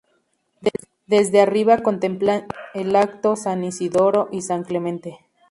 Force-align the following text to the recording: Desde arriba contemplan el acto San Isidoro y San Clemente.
Desde 1.05 1.41
arriba 1.41 1.83
contemplan 1.83 2.47
el 2.73 2.95
acto 2.95 3.35
San 3.35 3.63
Isidoro 3.63 4.29
y 4.31 4.41
San 4.41 4.63
Clemente. 4.63 5.19